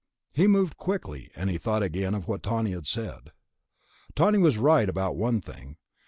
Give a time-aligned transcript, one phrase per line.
[0.33, 3.31] He moved quickly and he thought again of what Tawney had said.
[4.15, 5.77] Tawney was right about one thing